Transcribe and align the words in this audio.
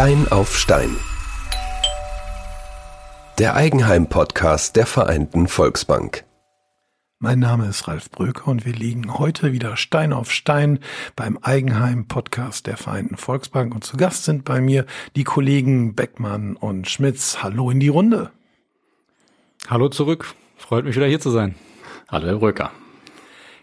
Stein 0.00 0.28
auf 0.28 0.56
Stein. 0.56 0.96
Der 3.38 3.54
Eigenheim-Podcast 3.54 4.74
der 4.76 4.86
Vereinten 4.86 5.46
Volksbank. 5.46 6.24
Mein 7.18 7.38
Name 7.38 7.66
ist 7.66 7.86
Ralf 7.86 8.10
Bröker 8.10 8.48
und 8.48 8.64
wir 8.64 8.72
liegen 8.72 9.18
heute 9.18 9.52
wieder 9.52 9.76
Stein 9.76 10.14
auf 10.14 10.32
Stein 10.32 10.78
beim 11.16 11.36
Eigenheim-Podcast 11.36 12.66
der 12.66 12.78
Vereinten 12.78 13.18
Volksbank. 13.18 13.74
Und 13.74 13.84
zu 13.84 13.98
Gast 13.98 14.24
sind 14.24 14.46
bei 14.46 14.62
mir 14.62 14.86
die 15.16 15.24
Kollegen 15.24 15.94
Beckmann 15.94 16.56
und 16.56 16.88
Schmitz. 16.88 17.42
Hallo 17.42 17.70
in 17.70 17.78
die 17.78 17.88
Runde. 17.88 18.30
Hallo 19.68 19.90
zurück. 19.90 20.34
Freut 20.56 20.86
mich 20.86 20.96
wieder 20.96 21.08
hier 21.08 21.20
zu 21.20 21.30
sein. 21.30 21.56
Hallo 22.08 22.26
Herr 22.26 22.38
Bröker. 22.38 22.70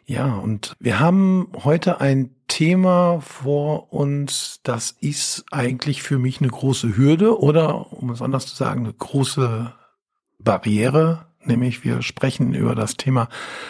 Ja, 0.05 0.35
und 0.35 0.75
wir 0.79 0.99
haben 0.99 1.47
heute 1.63 1.99
ein 1.99 2.36
Thema 2.57 3.21
vor 3.21 3.93
uns, 3.93 4.61
das 4.63 4.89
ist 4.99 5.45
eigentlich 5.51 6.01
für 6.01 6.17
mich 6.17 6.41
eine 6.41 6.49
große 6.49 6.97
Hürde 6.97 7.39
oder, 7.39 7.93
um 7.93 8.09
es 8.09 8.19
anders 8.19 8.47
zu 8.47 8.55
sagen, 8.55 8.85
eine 8.85 8.93
große 8.93 9.75
Barriere, 10.39 11.27
nämlich 11.45 11.83
wir 11.83 12.01
sprechen 12.01 12.55
über 12.55 12.73
das 12.73 12.97
Thema 12.97 13.29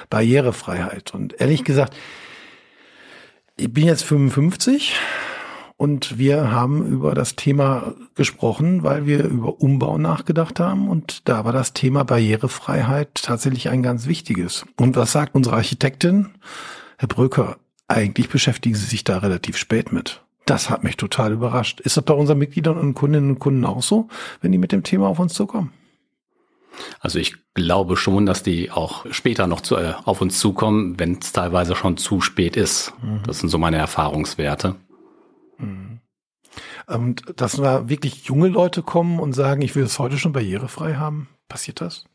Barrierefreiheit. 0.09 1.13
Und 1.13 1.41
ehrlich 1.41 1.65
gesagt, 1.65 1.97
ich 3.57 3.73
bin 3.73 3.87
jetzt 3.87 4.05
55 4.05 4.95
und 5.75 6.17
wir 6.17 6.49
haben 6.53 6.87
über 6.87 7.13
das 7.13 7.35
Thema 7.35 7.93
gesprochen, 8.15 8.83
weil 8.83 9.05
wir 9.05 9.25
über 9.25 9.59
Umbau 9.59 9.97
nachgedacht 9.97 10.61
haben 10.61 10.87
und 10.87 11.27
da 11.27 11.43
war 11.43 11.51
das 11.51 11.73
Thema 11.73 12.05
Barrierefreiheit 12.05 13.15
tatsächlich 13.15 13.67
ein 13.67 13.83
ganz 13.83 14.07
wichtiges. 14.07 14.63
Und 14.77 14.95
was 14.95 15.11
sagt 15.11 15.35
unsere 15.35 15.57
Architektin? 15.57 16.29
Herr 16.97 17.09
Bröker, 17.09 17.57
eigentlich 17.87 18.29
beschäftigen 18.29 18.75
sie 18.75 18.85
sich 18.85 19.03
da 19.03 19.19
relativ 19.19 19.57
spät 19.57 19.91
mit. 19.91 20.23
Das 20.45 20.69
hat 20.69 20.83
mich 20.83 20.95
total 20.95 21.33
überrascht. 21.33 21.81
Ist 21.81 21.97
das 21.97 22.05
bei 22.05 22.13
unseren 22.13 22.37
Mitgliedern 22.37 22.77
und 22.77 22.93
Kundinnen 22.93 23.31
und 23.31 23.39
Kunden 23.39 23.65
auch 23.65 23.83
so, 23.83 24.07
wenn 24.41 24.51
die 24.51 24.57
mit 24.57 24.71
dem 24.71 24.83
Thema 24.83 25.07
auf 25.07 25.19
uns 25.19 25.33
zukommen? 25.33 25.73
Also 26.99 27.19
ich 27.19 27.35
glaube 27.53 27.97
schon, 27.97 28.25
dass 28.25 28.43
die 28.43 28.71
auch 28.71 29.05
später 29.11 29.47
noch 29.47 29.61
zu, 29.61 29.75
äh, 29.75 29.93
auf 30.05 30.21
uns 30.21 30.39
zukommen, 30.39 30.99
wenn 30.99 31.17
es 31.19 31.33
teilweise 31.33 31.75
schon 31.75 31.97
zu 31.97 32.21
spät 32.21 32.55
ist. 32.55 32.93
Mhm. 33.01 33.23
Das 33.25 33.39
sind 33.39 33.49
so 33.49 33.57
meine 33.57 33.77
Erfahrungswerte. 33.77 34.75
Mhm. 35.57 35.99
Und 36.87 37.23
dass 37.35 37.53
da 37.53 37.89
wirklich 37.89 38.25
junge 38.25 38.47
Leute 38.47 38.83
kommen 38.83 39.19
und 39.19 39.33
sagen, 39.33 39.61
ich 39.61 39.75
will 39.75 39.83
es 39.83 39.99
heute 39.99 40.17
schon 40.17 40.33
barrierefrei 40.33 40.95
haben, 40.95 41.27
passiert 41.49 41.81
das? 41.81 42.05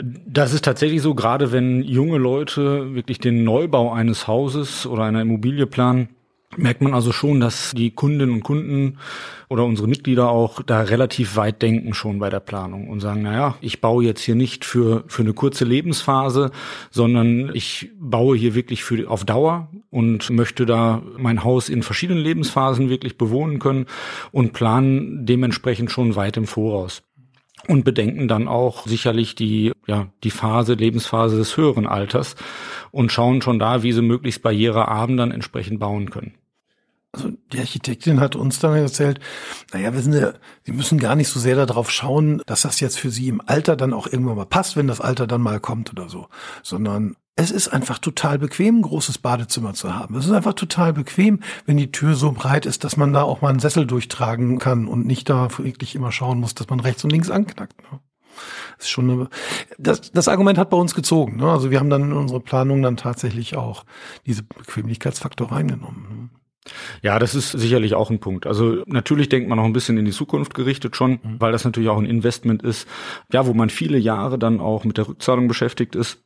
Das 0.00 0.52
ist 0.52 0.64
tatsächlich 0.64 1.02
so, 1.02 1.14
gerade 1.14 1.50
wenn 1.50 1.82
junge 1.82 2.18
Leute 2.18 2.94
wirklich 2.94 3.18
den 3.18 3.42
Neubau 3.42 3.92
eines 3.92 4.28
Hauses 4.28 4.86
oder 4.86 5.02
einer 5.02 5.22
Immobilie 5.22 5.66
planen, 5.66 6.08
merkt 6.56 6.82
man 6.82 6.94
also 6.94 7.12
schon, 7.12 7.40
dass 7.40 7.72
die 7.76 7.90
Kundinnen 7.90 8.36
und 8.36 8.42
Kunden 8.42 8.98
oder 9.48 9.64
unsere 9.64 9.88
Mitglieder 9.88 10.30
auch 10.30 10.62
da 10.62 10.82
relativ 10.82 11.36
weit 11.36 11.62
denken 11.62 11.94
schon 11.94 12.18
bei 12.18 12.30
der 12.30 12.40
Planung 12.40 12.88
und 12.88 13.00
sagen, 13.00 13.22
naja, 13.22 13.56
ich 13.60 13.80
baue 13.80 14.04
jetzt 14.04 14.22
hier 14.22 14.34
nicht 14.34 14.64
für, 14.64 15.04
für 15.08 15.22
eine 15.22 15.34
kurze 15.34 15.64
Lebensphase, 15.64 16.50
sondern 16.90 17.50
ich 17.54 17.90
baue 17.98 18.36
hier 18.36 18.54
wirklich 18.54 18.84
für, 18.84 19.10
auf 19.10 19.24
Dauer 19.24 19.68
und 19.90 20.30
möchte 20.30 20.64
da 20.64 21.02
mein 21.16 21.44
Haus 21.44 21.68
in 21.68 21.82
verschiedenen 21.82 22.22
Lebensphasen 22.22 22.88
wirklich 22.88 23.18
bewohnen 23.18 23.58
können 23.58 23.86
und 24.32 24.52
planen 24.52 25.26
dementsprechend 25.26 25.90
schon 25.90 26.16
weit 26.16 26.36
im 26.36 26.46
Voraus 26.46 27.02
und 27.68 27.84
bedenken 27.84 28.28
dann 28.28 28.48
auch 28.48 28.86
sicherlich 28.86 29.34
die, 29.34 29.72
ja, 29.86 30.08
die 30.24 30.30
Phase, 30.30 30.74
Lebensphase 30.74 31.36
des 31.36 31.56
höheren 31.56 31.86
Alters 31.86 32.34
und 32.90 33.12
schauen 33.12 33.42
schon 33.42 33.58
da, 33.58 33.82
wie 33.82 33.92
sie 33.92 34.02
möglichst 34.02 34.42
barrierearm 34.42 35.16
dann 35.16 35.30
entsprechend 35.30 35.78
bauen 35.78 36.10
können. 36.10 36.34
Also 37.12 37.30
die 37.52 37.58
Architektin 37.58 38.20
hat 38.20 38.36
uns 38.36 38.58
dann 38.58 38.74
erzählt, 38.74 39.20
naja, 39.72 39.94
wissen 39.94 40.12
Sie, 40.12 40.32
Sie 40.64 40.72
müssen 40.72 40.98
gar 40.98 41.14
nicht 41.14 41.28
so 41.28 41.40
sehr 41.40 41.56
darauf 41.56 41.90
schauen, 41.90 42.42
dass 42.46 42.62
das 42.62 42.80
jetzt 42.80 42.98
für 42.98 43.10
Sie 43.10 43.28
im 43.28 43.42
Alter 43.44 43.76
dann 43.76 43.94
auch 43.94 44.06
irgendwann 44.06 44.36
mal 44.36 44.46
passt, 44.46 44.76
wenn 44.76 44.86
das 44.86 45.00
Alter 45.00 45.26
dann 45.26 45.40
mal 45.40 45.60
kommt 45.60 45.90
oder 45.90 46.08
so, 46.08 46.28
sondern 46.62 47.16
es 47.38 47.52
ist 47.52 47.68
einfach 47.68 48.00
total 48.00 48.36
bequem, 48.40 48.78
ein 48.78 48.82
großes 48.82 49.18
Badezimmer 49.18 49.72
zu 49.72 49.94
haben. 49.94 50.16
Es 50.16 50.26
ist 50.26 50.32
einfach 50.32 50.54
total 50.54 50.92
bequem, 50.92 51.38
wenn 51.66 51.76
die 51.76 51.92
Tür 51.92 52.14
so 52.14 52.32
breit 52.32 52.66
ist, 52.66 52.82
dass 52.82 52.96
man 52.96 53.12
da 53.12 53.22
auch 53.22 53.42
mal 53.42 53.50
einen 53.50 53.60
Sessel 53.60 53.86
durchtragen 53.86 54.58
kann 54.58 54.88
und 54.88 55.06
nicht 55.06 55.30
da 55.30 55.48
wirklich 55.56 55.94
immer 55.94 56.10
schauen 56.10 56.40
muss, 56.40 56.54
dass 56.54 56.68
man 56.68 56.80
rechts 56.80 57.04
und 57.04 57.10
links 57.10 57.30
anknackt. 57.30 57.80
Ne? 57.92 58.00
Das 58.76 58.86
ist 58.86 58.90
schon 58.90 59.08
eine, 59.08 59.28
das, 59.78 60.10
das 60.10 60.26
Argument 60.26 60.58
hat 60.58 60.70
bei 60.70 60.76
uns 60.76 60.96
gezogen. 60.96 61.36
Ne? 61.36 61.48
Also 61.48 61.70
wir 61.70 61.78
haben 61.78 61.90
dann 61.90 62.02
in 62.02 62.12
unsere 62.12 62.40
Planung 62.40 62.82
dann 62.82 62.96
tatsächlich 62.96 63.56
auch 63.56 63.84
diese 64.26 64.42
Bequemlichkeitsfaktor 64.42 65.52
reingenommen. 65.52 66.02
Ne? 66.02 66.28
Ja, 67.02 67.20
das 67.20 67.36
ist 67.36 67.52
sicherlich 67.52 67.94
auch 67.94 68.10
ein 68.10 68.18
Punkt. 68.18 68.48
Also 68.48 68.82
natürlich 68.86 69.28
denkt 69.28 69.48
man 69.48 69.60
auch 69.60 69.64
ein 69.64 69.72
bisschen 69.72 69.96
in 69.96 70.04
die 70.04 70.10
Zukunft 70.10 70.54
gerichtet 70.54 70.96
schon, 70.96 71.12
mhm. 71.12 71.36
weil 71.38 71.52
das 71.52 71.64
natürlich 71.64 71.88
auch 71.88 71.98
ein 71.98 72.04
Investment 72.04 72.64
ist, 72.64 72.88
ja, 73.32 73.46
wo 73.46 73.54
man 73.54 73.70
viele 73.70 73.96
Jahre 73.96 74.40
dann 74.40 74.60
auch 74.60 74.82
mit 74.82 74.98
der 74.98 75.06
Rückzahlung 75.06 75.46
beschäftigt 75.46 75.94
ist 75.94 76.24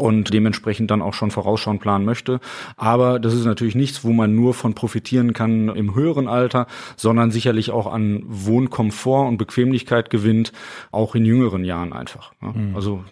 und 0.00 0.32
dementsprechend 0.32 0.90
dann 0.90 1.02
auch 1.02 1.14
schon 1.14 1.30
vorausschauend 1.30 1.80
planen 1.80 2.04
möchte. 2.04 2.40
Aber 2.76 3.18
das 3.18 3.34
ist 3.34 3.44
natürlich 3.44 3.74
nichts, 3.74 4.04
wo 4.04 4.12
man 4.12 4.34
nur 4.34 4.54
von 4.54 4.74
profitieren 4.74 5.32
kann 5.32 5.68
im 5.68 5.94
höheren 5.94 6.28
Alter, 6.28 6.66
sondern 6.96 7.30
sicherlich 7.30 7.70
auch 7.70 7.86
an 7.86 8.22
Wohnkomfort 8.26 9.28
und 9.28 9.38
Bequemlichkeit 9.38 10.10
gewinnt, 10.10 10.52
auch 10.90 11.14
in 11.14 11.24
jüngeren 11.24 11.64
Jahren 11.64 11.92
einfach. 11.92 12.32
Mhm. 12.40 12.74
Also 12.74 13.04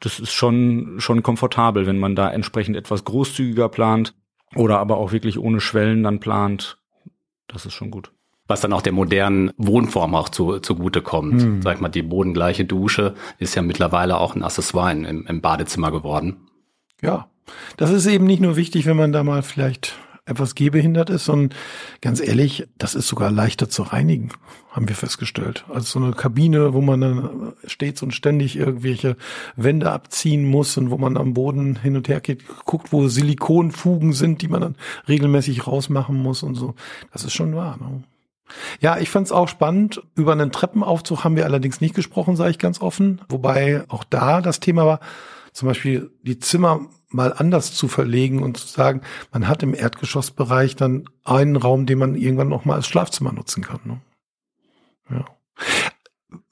das 0.00 0.18
ist 0.18 0.32
schon, 0.32 0.96
schon 0.98 1.22
komfortabel, 1.22 1.86
wenn 1.86 1.98
man 1.98 2.16
da 2.16 2.30
entsprechend 2.30 2.76
etwas 2.76 3.04
großzügiger 3.04 3.68
plant 3.68 4.14
oder 4.54 4.78
aber 4.78 4.96
auch 4.96 5.12
wirklich 5.12 5.38
ohne 5.38 5.60
Schwellen 5.60 6.02
dann 6.02 6.20
plant. 6.20 6.78
Das 7.46 7.66
ist 7.66 7.74
schon 7.74 7.90
gut 7.90 8.12
was 8.50 8.60
dann 8.60 8.72
auch 8.72 8.82
der 8.82 8.92
modernen 8.92 9.52
Wohnform 9.56 10.14
auch 10.14 10.28
zu, 10.28 10.58
zugute 10.58 11.00
kommt. 11.00 11.40
Hm. 11.40 11.62
Sag 11.62 11.80
mal, 11.80 11.88
die 11.88 12.02
bodengleiche 12.02 12.66
Dusche 12.66 13.14
ist 13.38 13.54
ja 13.54 13.62
mittlerweile 13.62 14.18
auch 14.18 14.34
ein 14.34 14.42
Accessoire 14.42 14.92
im, 14.92 15.26
im 15.26 15.40
Badezimmer 15.40 15.90
geworden. 15.90 16.36
Ja, 17.00 17.28
das 17.76 17.90
ist 17.90 18.06
eben 18.06 18.26
nicht 18.26 18.40
nur 18.40 18.56
wichtig, 18.56 18.86
wenn 18.86 18.96
man 18.96 19.12
da 19.12 19.22
mal 19.22 19.42
vielleicht 19.42 19.96
etwas 20.26 20.54
gehbehindert 20.54 21.10
ist, 21.10 21.24
sondern 21.24 21.56
ganz 22.00 22.20
ehrlich, 22.20 22.66
das 22.78 22.94
ist 22.94 23.08
sogar 23.08 23.30
leichter 23.30 23.68
zu 23.68 23.82
reinigen, 23.82 24.30
haben 24.70 24.88
wir 24.88 24.94
festgestellt. 24.94 25.64
Also 25.68 25.98
so 25.98 26.04
eine 26.04 26.14
Kabine, 26.14 26.72
wo 26.72 26.80
man 26.80 27.00
dann 27.00 27.52
stets 27.66 28.02
und 28.02 28.14
ständig 28.14 28.56
irgendwelche 28.56 29.16
Wände 29.56 29.90
abziehen 29.90 30.44
muss 30.44 30.76
und 30.76 30.90
wo 30.90 30.98
man 30.98 31.16
am 31.16 31.34
Boden 31.34 31.76
hin 31.76 31.96
und 31.96 32.08
her 32.08 32.20
geht, 32.20 32.44
guckt, 32.64 32.92
wo 32.92 33.08
Silikonfugen 33.08 34.12
sind, 34.12 34.42
die 34.42 34.48
man 34.48 34.60
dann 34.60 34.76
regelmäßig 35.08 35.66
rausmachen 35.66 36.16
muss 36.16 36.42
und 36.42 36.54
so. 36.54 36.74
Das 37.12 37.24
ist 37.24 37.32
schon 37.32 37.56
wahr. 37.56 37.78
Ne? 37.80 38.04
Ja, 38.80 38.98
ich 38.98 39.10
fand 39.10 39.26
es 39.26 39.32
auch 39.32 39.48
spannend. 39.48 40.02
Über 40.14 40.32
einen 40.32 40.52
Treppenaufzug 40.52 41.24
haben 41.24 41.36
wir 41.36 41.44
allerdings 41.44 41.80
nicht 41.80 41.94
gesprochen, 41.94 42.36
sage 42.36 42.50
ich 42.50 42.58
ganz 42.58 42.80
offen. 42.80 43.20
Wobei 43.28 43.84
auch 43.88 44.04
da 44.04 44.40
das 44.40 44.60
Thema 44.60 44.86
war, 44.86 45.00
zum 45.52 45.68
Beispiel 45.68 46.10
die 46.22 46.38
Zimmer 46.38 46.86
mal 47.08 47.32
anders 47.32 47.74
zu 47.74 47.88
verlegen 47.88 48.42
und 48.42 48.56
zu 48.56 48.68
sagen, 48.68 49.02
man 49.32 49.48
hat 49.48 49.62
im 49.62 49.74
Erdgeschossbereich 49.74 50.76
dann 50.76 51.08
einen 51.24 51.56
Raum, 51.56 51.86
den 51.86 51.98
man 51.98 52.14
irgendwann 52.14 52.48
noch 52.48 52.64
mal 52.64 52.74
als 52.74 52.86
Schlafzimmer 52.86 53.32
nutzen 53.32 53.62
kann. 53.62 53.80
Ne? 53.84 54.00
Ja. 55.10 55.24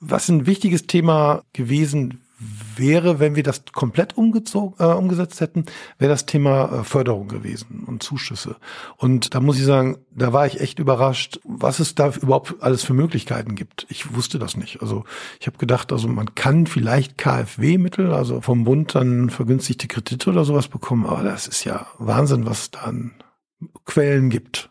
Was 0.00 0.28
ein 0.28 0.46
wichtiges 0.46 0.86
Thema 0.86 1.42
gewesen 1.52 2.22
wäre, 2.38 3.18
wenn 3.18 3.34
wir 3.34 3.42
das 3.42 3.64
komplett 3.72 4.16
umgezogen, 4.16 4.74
äh, 4.78 4.92
umgesetzt 4.92 5.40
hätten, 5.40 5.66
wäre 5.98 6.10
das 6.10 6.26
Thema 6.26 6.80
äh, 6.80 6.84
Förderung 6.84 7.28
gewesen 7.28 7.84
und 7.86 8.02
Zuschüsse. 8.02 8.56
Und 8.96 9.34
da 9.34 9.40
muss 9.40 9.58
ich 9.58 9.64
sagen, 9.64 9.98
da 10.10 10.32
war 10.32 10.46
ich 10.46 10.60
echt 10.60 10.78
überrascht, 10.78 11.40
was 11.44 11.80
es 11.80 11.94
da 11.94 12.10
überhaupt 12.10 12.56
alles 12.60 12.84
für 12.84 12.94
Möglichkeiten 12.94 13.56
gibt. 13.56 13.86
Ich 13.88 14.14
wusste 14.14 14.38
das 14.38 14.56
nicht. 14.56 14.80
Also 14.82 15.04
ich 15.40 15.46
habe 15.48 15.58
gedacht, 15.58 15.92
also 15.92 16.06
man 16.08 16.34
kann 16.34 16.66
vielleicht 16.66 17.18
KfW-Mittel, 17.18 18.12
also 18.12 18.40
vom 18.40 18.64
Bund 18.64 18.94
dann 18.94 19.30
vergünstigte 19.30 19.88
Kredite 19.88 20.30
oder 20.30 20.44
sowas 20.44 20.68
bekommen, 20.68 21.06
aber 21.06 21.24
das 21.24 21.48
ist 21.48 21.64
ja 21.64 21.86
Wahnsinn, 21.98 22.46
was 22.46 22.62
es 22.62 22.70
da 22.70 22.80
an 22.80 23.12
Quellen 23.84 24.30
gibt. 24.30 24.70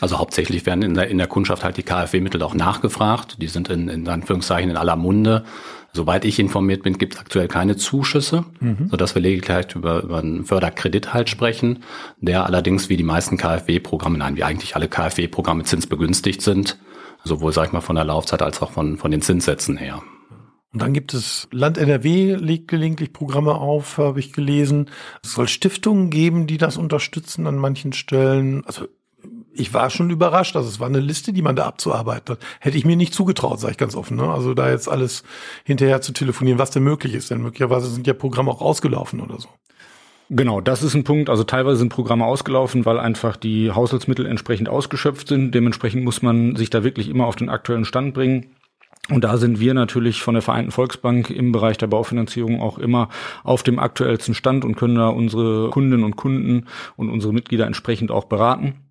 Also 0.00 0.18
hauptsächlich 0.18 0.66
werden 0.66 0.82
in 0.82 0.94
der, 0.94 1.08
in 1.08 1.16
der 1.16 1.26
Kundschaft 1.26 1.64
halt 1.64 1.78
die 1.78 1.82
KfW-Mittel 1.82 2.42
auch 2.42 2.54
nachgefragt. 2.54 3.40
Die 3.40 3.48
sind 3.48 3.70
in, 3.70 3.88
in 3.88 4.06
Anführungszeichen 4.06 4.68
in 4.68 4.76
aller 4.76 4.96
Munde. 4.96 5.44
Soweit 5.92 6.26
ich 6.26 6.38
informiert 6.38 6.82
bin, 6.82 6.98
gibt 6.98 7.14
es 7.14 7.20
aktuell 7.20 7.48
keine 7.48 7.76
Zuschüsse, 7.76 8.44
mhm. 8.60 8.88
sodass 8.90 9.14
wir 9.14 9.22
lediglich 9.22 9.74
über, 9.74 10.02
über 10.02 10.18
einen 10.18 10.44
Förderkredit 10.44 11.14
halt 11.14 11.30
sprechen, 11.30 11.82
der 12.20 12.44
allerdings 12.44 12.90
wie 12.90 12.98
die 12.98 13.02
meisten 13.02 13.38
KfW-Programme, 13.38 14.18
nein, 14.18 14.36
wie 14.36 14.44
eigentlich 14.44 14.76
alle 14.76 14.88
KfW-Programme 14.88 15.64
zinsbegünstigt 15.64 16.42
sind, 16.42 16.78
sowohl, 17.24 17.54
sag 17.54 17.68
ich 17.68 17.72
mal, 17.72 17.80
von 17.80 17.96
der 17.96 18.04
Laufzeit 18.04 18.42
als 18.42 18.60
auch 18.60 18.72
von, 18.72 18.98
von 18.98 19.10
den 19.10 19.22
Zinssätzen 19.22 19.78
her. 19.78 20.02
Und 20.74 20.82
dann 20.82 20.92
gibt 20.92 21.14
es 21.14 21.48
Land 21.52 21.78
NRW 21.78 22.34
legt 22.34 22.68
gelegentlich 22.68 23.14
Programme 23.14 23.54
auf, 23.54 23.96
habe 23.96 24.20
ich 24.20 24.34
gelesen. 24.34 24.90
Es 25.22 25.32
soll 25.32 25.48
Stiftungen 25.48 26.10
geben, 26.10 26.46
die 26.46 26.58
das 26.58 26.76
unterstützen 26.76 27.46
an 27.46 27.56
manchen 27.56 27.94
Stellen. 27.94 28.62
Also 28.66 28.86
ich 29.58 29.74
war 29.74 29.90
schon 29.90 30.10
überrascht. 30.10 30.56
Also 30.56 30.68
es 30.68 30.80
war 30.80 30.86
eine 30.86 31.00
Liste, 31.00 31.32
die 31.32 31.42
man 31.42 31.56
da 31.56 31.66
abzuarbeiten 31.66 32.36
hat. 32.36 32.42
Hätte 32.60 32.78
ich 32.78 32.84
mir 32.84 32.96
nicht 32.96 33.14
zugetraut, 33.14 33.60
sage 33.60 33.72
ich 33.72 33.78
ganz 33.78 33.94
offen. 33.94 34.16
Ne? 34.16 34.30
Also 34.30 34.54
da 34.54 34.70
jetzt 34.70 34.88
alles 34.88 35.24
hinterher 35.64 36.00
zu 36.00 36.12
telefonieren, 36.12 36.58
was 36.58 36.70
denn 36.70 36.82
möglich 36.82 37.14
ist. 37.14 37.30
Denn 37.30 37.42
möglicherweise 37.42 37.88
sind 37.88 38.06
ja 38.06 38.14
Programme 38.14 38.50
auch 38.50 38.60
ausgelaufen 38.60 39.20
oder 39.20 39.40
so. 39.40 39.48
Genau, 40.28 40.60
das 40.60 40.82
ist 40.82 40.94
ein 40.94 41.04
Punkt. 41.04 41.30
Also 41.30 41.44
teilweise 41.44 41.78
sind 41.78 41.88
Programme 41.90 42.24
ausgelaufen, 42.24 42.84
weil 42.84 42.98
einfach 42.98 43.36
die 43.36 43.70
Haushaltsmittel 43.70 44.26
entsprechend 44.26 44.68
ausgeschöpft 44.68 45.28
sind. 45.28 45.54
Dementsprechend 45.54 46.04
muss 46.04 46.22
man 46.22 46.56
sich 46.56 46.70
da 46.70 46.82
wirklich 46.82 47.08
immer 47.08 47.26
auf 47.26 47.36
den 47.36 47.48
aktuellen 47.48 47.84
Stand 47.84 48.14
bringen. 48.14 48.46
Und 49.08 49.22
da 49.22 49.36
sind 49.36 49.60
wir 49.60 49.72
natürlich 49.72 50.22
von 50.22 50.34
der 50.34 50.42
Vereinten 50.42 50.72
Volksbank 50.72 51.30
im 51.30 51.52
Bereich 51.52 51.78
der 51.78 51.86
Baufinanzierung 51.86 52.60
auch 52.60 52.76
immer 52.76 53.08
auf 53.44 53.62
dem 53.62 53.78
aktuellsten 53.78 54.34
Stand 54.34 54.64
und 54.64 54.74
können 54.74 54.96
da 54.96 55.08
unsere 55.08 55.70
Kundinnen 55.70 56.04
und 56.04 56.16
Kunden 56.16 56.66
und 56.96 57.08
unsere 57.08 57.32
Mitglieder 57.32 57.66
entsprechend 57.66 58.10
auch 58.10 58.24
beraten 58.24 58.85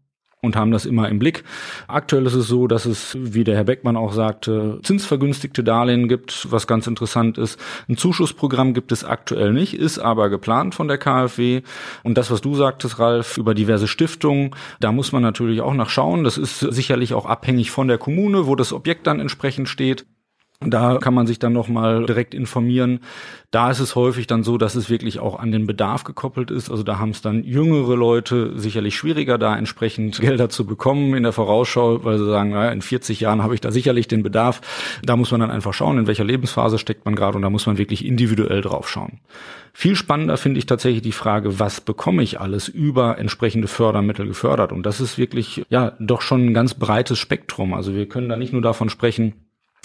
und 0.45 0.55
haben 0.55 0.71
das 0.71 0.85
immer 0.85 1.09
im 1.09 1.19
Blick. 1.19 1.43
Aktuell 1.87 2.25
ist 2.25 2.35
es 2.35 2.47
so, 2.47 2.67
dass 2.67 2.85
es, 2.85 3.17
wie 3.19 3.43
der 3.43 3.55
Herr 3.55 3.65
Beckmann 3.65 3.97
auch 3.97 4.13
sagte, 4.13 4.79
zinsvergünstigte 4.83 5.63
Darlehen 5.63 6.07
gibt, 6.07 6.51
was 6.51 6.67
ganz 6.67 6.87
interessant 6.87 7.37
ist. 7.37 7.59
Ein 7.89 7.97
Zuschussprogramm 7.97 8.73
gibt 8.73 8.91
es 8.91 9.03
aktuell 9.03 9.51
nicht, 9.51 9.73
ist 9.73 9.99
aber 9.99 10.29
geplant 10.29 10.75
von 10.75 10.87
der 10.87 10.97
KfW. 10.97 11.61
Und 12.03 12.17
das, 12.17 12.31
was 12.31 12.41
du 12.41 12.55
sagtest, 12.55 12.99
Ralf, 12.99 13.37
über 13.37 13.53
diverse 13.53 13.87
Stiftungen, 13.87 14.51
da 14.79 14.91
muss 14.91 15.11
man 15.11 15.23
natürlich 15.23 15.61
auch 15.61 15.73
nachschauen. 15.73 16.23
Das 16.23 16.37
ist 16.37 16.59
sicherlich 16.59 17.13
auch 17.13 17.25
abhängig 17.25 17.71
von 17.71 17.87
der 17.87 17.97
Kommune, 17.97 18.47
wo 18.47 18.55
das 18.55 18.73
Objekt 18.73 19.07
dann 19.07 19.19
entsprechend 19.19 19.67
steht. 19.69 20.05
Da 20.61 20.97
kann 20.97 21.13
man 21.13 21.27
sich 21.27 21.37
dann 21.37 21.53
nochmal 21.53 22.05
direkt 22.05 22.33
informieren. 22.33 23.01
Da 23.51 23.71
ist 23.71 23.79
es 23.79 23.95
häufig 23.95 24.25
dann 24.25 24.43
so, 24.43 24.57
dass 24.57 24.75
es 24.75 24.89
wirklich 24.89 25.19
auch 25.19 25.37
an 25.37 25.51
den 25.51 25.67
Bedarf 25.67 26.03
gekoppelt 26.05 26.49
ist. 26.49 26.69
Also 26.69 26.81
da 26.81 26.97
haben 26.97 27.11
es 27.11 27.21
dann 27.21 27.43
jüngere 27.43 27.95
Leute 27.95 28.57
sicherlich 28.57 28.95
schwieriger, 28.95 29.37
da 29.37 29.55
entsprechend 29.55 30.19
Gelder 30.19 30.49
zu 30.49 30.65
bekommen 30.65 31.13
in 31.13 31.23
der 31.23 31.33
Vorausschau, 31.33 32.03
weil 32.03 32.17
sie 32.17 32.25
sagen, 32.25 32.51
naja, 32.51 32.71
in 32.71 32.81
40 32.81 33.19
Jahren 33.19 33.43
habe 33.43 33.53
ich 33.53 33.61
da 33.61 33.71
sicherlich 33.71 34.07
den 34.07 34.23
Bedarf. 34.23 34.61
Da 35.03 35.17
muss 35.17 35.31
man 35.31 35.41
dann 35.41 35.51
einfach 35.51 35.73
schauen, 35.73 35.97
in 35.99 36.07
welcher 36.07 36.23
Lebensphase 36.23 36.77
steckt 36.77 37.05
man 37.05 37.15
gerade 37.15 37.35
und 37.35 37.41
da 37.41 37.49
muss 37.49 37.65
man 37.65 37.77
wirklich 37.77 38.05
individuell 38.05 38.61
drauf 38.61 38.89
schauen. 38.89 39.19
Viel 39.73 39.97
spannender 39.97 40.37
finde 40.37 40.59
ich 40.59 40.65
tatsächlich 40.65 41.01
die 41.01 41.11
Frage, 41.11 41.59
was 41.59 41.81
bekomme 41.81 42.23
ich 42.23 42.39
alles 42.39 42.69
über 42.69 43.17
entsprechende 43.17 43.67
Fördermittel 43.67 44.25
gefördert? 44.25 44.71
Und 44.71 44.85
das 44.85 45.01
ist 45.01 45.17
wirklich, 45.17 45.65
ja, 45.69 45.93
doch 45.99 46.21
schon 46.21 46.45
ein 46.45 46.53
ganz 46.53 46.73
breites 46.73 47.19
Spektrum. 47.19 47.73
Also 47.73 47.93
wir 47.93 48.07
können 48.07 48.29
da 48.29 48.37
nicht 48.37 48.53
nur 48.53 48.61
davon 48.61 48.89
sprechen, 48.89 49.33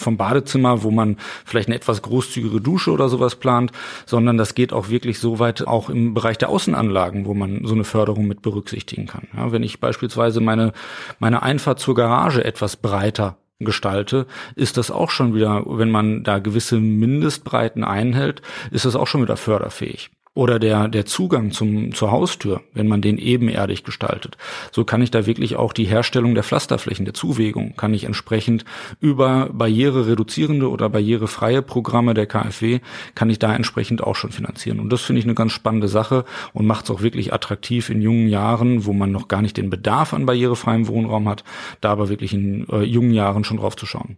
vom 0.01 0.17
Badezimmer, 0.17 0.83
wo 0.83 0.91
man 0.91 1.17
vielleicht 1.45 1.67
eine 1.67 1.75
etwas 1.75 2.01
großzügige 2.01 2.61
Dusche 2.61 2.91
oder 2.91 3.09
sowas 3.09 3.35
plant, 3.35 3.71
sondern 4.05 4.37
das 4.37 4.55
geht 4.55 4.73
auch 4.73 4.89
wirklich 4.89 5.19
so 5.19 5.39
weit 5.39 5.65
auch 5.67 5.89
im 5.89 6.13
Bereich 6.13 6.37
der 6.37 6.49
Außenanlagen, 6.49 7.25
wo 7.25 7.33
man 7.33 7.65
so 7.65 7.73
eine 7.73 7.83
Förderung 7.83 8.27
mit 8.27 8.41
berücksichtigen 8.41 9.07
kann. 9.07 9.27
Ja, 9.35 9.51
wenn 9.51 9.63
ich 9.63 9.79
beispielsweise 9.79 10.41
meine, 10.41 10.73
meine 11.19 11.43
Einfahrt 11.43 11.79
zur 11.79 11.95
Garage 11.95 12.43
etwas 12.43 12.75
breiter 12.75 13.37
gestalte, 13.59 14.25
ist 14.55 14.77
das 14.77 14.91
auch 14.91 15.11
schon 15.11 15.35
wieder, 15.35 15.63
wenn 15.65 15.91
man 15.91 16.23
da 16.23 16.39
gewisse 16.39 16.79
Mindestbreiten 16.79 17.83
einhält, 17.83 18.41
ist 18.71 18.85
das 18.85 18.95
auch 18.95 19.07
schon 19.07 19.21
wieder 19.21 19.37
förderfähig 19.37 20.11
oder 20.33 20.59
der, 20.59 20.87
der 20.87 21.05
Zugang 21.05 21.51
zum, 21.51 21.93
zur 21.93 22.11
Haustür, 22.11 22.61
wenn 22.73 22.87
man 22.87 23.01
den 23.01 23.17
ebenerdig 23.17 23.83
gestaltet. 23.83 24.37
So 24.71 24.85
kann 24.85 25.01
ich 25.01 25.11
da 25.11 25.25
wirklich 25.25 25.57
auch 25.57 25.73
die 25.73 25.83
Herstellung 25.83 26.35
der 26.35 26.43
Pflasterflächen, 26.43 27.03
der 27.03 27.13
Zuwegung, 27.13 27.75
kann 27.75 27.93
ich 27.93 28.05
entsprechend 28.05 28.63
über 29.01 29.49
barrierereduzierende 29.51 30.69
oder 30.69 30.87
barrierefreie 30.89 31.61
Programme 31.61 32.13
der 32.13 32.27
KfW, 32.27 32.79
kann 33.13 33.29
ich 33.29 33.39
da 33.39 33.53
entsprechend 33.53 34.01
auch 34.01 34.15
schon 34.15 34.31
finanzieren. 34.31 34.79
Und 34.79 34.89
das 34.89 35.01
finde 35.01 35.19
ich 35.19 35.25
eine 35.25 35.35
ganz 35.35 35.51
spannende 35.51 35.89
Sache 35.89 36.23
und 36.53 36.65
macht 36.65 36.85
es 36.85 36.91
auch 36.91 37.01
wirklich 37.01 37.33
attraktiv 37.33 37.89
in 37.89 38.01
jungen 38.01 38.29
Jahren, 38.29 38.85
wo 38.85 38.93
man 38.93 39.11
noch 39.11 39.27
gar 39.27 39.41
nicht 39.41 39.57
den 39.57 39.69
Bedarf 39.69 40.13
an 40.13 40.25
barrierefreiem 40.25 40.87
Wohnraum 40.87 41.27
hat, 41.27 41.43
da 41.81 41.91
aber 41.91 42.07
wirklich 42.07 42.33
in 42.33 42.65
äh, 42.69 42.83
jungen 42.83 43.13
Jahren 43.13 43.43
schon 43.43 43.57
drauf 43.57 43.75
zu 43.75 43.85
schauen. 43.85 44.15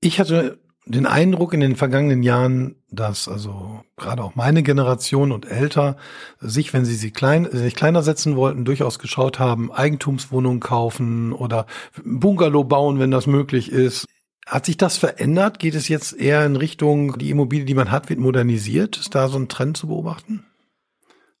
Ich 0.00 0.18
hatte 0.18 0.58
den 0.86 1.06
Eindruck 1.06 1.52
in 1.52 1.60
den 1.60 1.76
vergangenen 1.76 2.22
Jahren, 2.22 2.76
dass 2.90 3.28
also 3.28 3.84
gerade 3.96 4.24
auch 4.24 4.34
meine 4.34 4.62
Generation 4.62 5.30
und 5.30 5.50
älter 5.50 5.96
sich, 6.40 6.72
wenn 6.72 6.84
sie 6.84 6.94
sie 6.94 7.10
klein, 7.10 7.48
sich 7.50 7.74
kleiner 7.74 8.02
setzen 8.02 8.34
wollten, 8.36 8.64
durchaus 8.64 8.98
geschaut 8.98 9.38
haben, 9.38 9.70
Eigentumswohnungen 9.70 10.60
kaufen 10.60 11.32
oder 11.32 11.66
Bungalow 12.02 12.64
bauen, 12.64 12.98
wenn 12.98 13.10
das 13.10 13.26
möglich 13.26 13.70
ist. 13.70 14.06
Hat 14.46 14.66
sich 14.66 14.76
das 14.76 14.96
verändert? 14.96 15.58
Geht 15.58 15.74
es 15.74 15.88
jetzt 15.88 16.12
eher 16.12 16.44
in 16.44 16.56
Richtung, 16.56 17.18
die 17.18 17.30
Immobilie, 17.30 17.66
die 17.66 17.74
man 17.74 17.92
hat, 17.92 18.08
wird 18.08 18.18
modernisiert? 18.18 18.96
Ist 18.96 19.14
da 19.14 19.28
so 19.28 19.38
ein 19.38 19.48
Trend 19.48 19.76
zu 19.76 19.86
beobachten? 19.86 20.44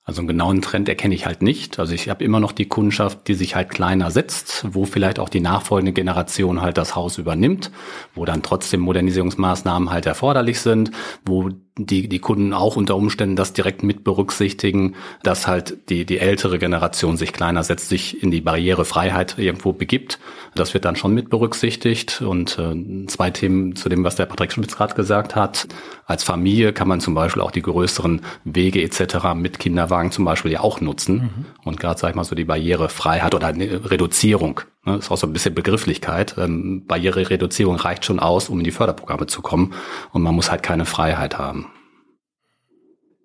Also 0.02 0.22
einen 0.22 0.28
genauen 0.28 0.62
Trend 0.62 0.88
erkenne 0.88 1.14
ich 1.14 1.26
halt 1.26 1.42
nicht. 1.42 1.78
Also 1.78 1.92
ich 1.92 2.08
habe 2.08 2.24
immer 2.24 2.40
noch 2.40 2.52
die 2.52 2.66
Kundschaft, 2.66 3.28
die 3.28 3.34
sich 3.34 3.54
halt 3.54 3.68
kleiner 3.68 4.10
setzt, 4.10 4.66
wo 4.70 4.84
vielleicht 4.84 5.18
auch 5.18 5.28
die 5.28 5.40
nachfolgende 5.40 5.92
Generation 5.92 6.62
halt 6.62 6.78
das 6.78 6.96
Haus 6.96 7.18
übernimmt, 7.18 7.70
wo 8.14 8.24
dann 8.24 8.42
trotzdem 8.42 8.80
Modernisierungsmaßnahmen 8.80 9.90
halt 9.90 10.06
erforderlich 10.06 10.60
sind, 10.60 10.90
wo 11.24 11.50
die, 11.86 12.08
die 12.08 12.18
Kunden 12.18 12.52
auch 12.52 12.76
unter 12.76 12.96
Umständen 12.96 13.36
das 13.36 13.52
direkt 13.52 13.82
mit 13.82 14.04
berücksichtigen, 14.04 14.94
dass 15.22 15.46
halt 15.46 15.88
die, 15.88 16.04
die 16.04 16.18
ältere 16.18 16.58
Generation 16.58 17.16
sich 17.16 17.32
kleiner 17.32 17.62
setzt, 17.64 17.88
sich 17.88 18.22
in 18.22 18.30
die 18.30 18.40
Barrierefreiheit 18.40 19.38
irgendwo 19.38 19.72
begibt. 19.72 20.18
Das 20.54 20.74
wird 20.74 20.84
dann 20.84 20.96
schon 20.96 21.14
mit 21.14 21.30
berücksichtigt. 21.30 22.22
Und 22.22 22.58
äh, 22.58 23.06
zwei 23.06 23.30
Themen 23.30 23.76
zu 23.76 23.88
dem, 23.88 24.04
was 24.04 24.16
der 24.16 24.26
Patrick 24.26 24.52
Schmitz 24.52 24.76
gerade 24.76 24.94
gesagt 24.94 25.36
hat. 25.36 25.68
Als 26.06 26.24
Familie 26.24 26.72
kann 26.72 26.88
man 26.88 27.00
zum 27.00 27.14
Beispiel 27.14 27.42
auch 27.42 27.52
die 27.52 27.62
größeren 27.62 28.22
Wege 28.44 28.82
etc. 28.82 29.34
mit 29.34 29.58
Kinderwagen 29.58 30.10
zum 30.10 30.24
Beispiel 30.24 30.52
ja 30.52 30.60
auch 30.60 30.80
nutzen. 30.80 31.14
Mhm. 31.14 31.46
Und 31.64 31.80
gerade, 31.80 31.98
sag 31.98 32.10
ich 32.10 32.16
mal, 32.16 32.24
so 32.24 32.34
die 32.34 32.44
Barrierefreiheit 32.44 33.34
oder 33.34 33.48
eine 33.48 33.90
Reduzierung 33.90 34.60
Ne, 34.84 34.96
ist 34.96 35.10
auch 35.10 35.18
so 35.18 35.26
ein 35.26 35.32
bisschen 35.32 35.54
Begrifflichkeit. 35.54 36.36
Ähm, 36.38 36.86
Barrierereduzierung 36.86 37.76
reicht 37.76 38.04
schon 38.04 38.18
aus, 38.18 38.48
um 38.48 38.58
in 38.58 38.64
die 38.64 38.70
Förderprogramme 38.70 39.26
zu 39.26 39.42
kommen. 39.42 39.74
Und 40.12 40.22
man 40.22 40.34
muss 40.34 40.50
halt 40.50 40.62
keine 40.62 40.86
Freiheit 40.86 41.38
haben. 41.38 41.70